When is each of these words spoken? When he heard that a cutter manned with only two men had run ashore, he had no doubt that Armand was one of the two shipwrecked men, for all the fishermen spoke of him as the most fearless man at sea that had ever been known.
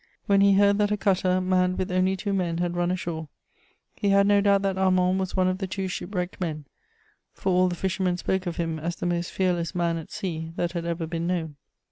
When 0.25 0.41
he 0.41 0.53
heard 0.53 0.79
that 0.79 0.89
a 0.89 0.97
cutter 0.97 1.39
manned 1.39 1.77
with 1.77 1.91
only 1.91 2.17
two 2.17 2.33
men 2.33 2.57
had 2.57 2.75
run 2.75 2.89
ashore, 2.89 3.27
he 3.93 4.09
had 4.09 4.25
no 4.25 4.41
doubt 4.41 4.63
that 4.63 4.75
Armand 4.75 5.19
was 5.19 5.35
one 5.35 5.47
of 5.47 5.59
the 5.59 5.67
two 5.67 5.87
shipwrecked 5.87 6.41
men, 6.41 6.65
for 7.33 7.51
all 7.51 7.67
the 7.69 7.75
fishermen 7.75 8.17
spoke 8.17 8.47
of 8.47 8.55
him 8.57 8.79
as 8.79 8.95
the 8.95 9.05
most 9.05 9.31
fearless 9.31 9.75
man 9.75 9.97
at 9.97 10.09
sea 10.11 10.53
that 10.55 10.71
had 10.71 10.85
ever 10.85 11.05
been 11.05 11.27
known. 11.27 11.55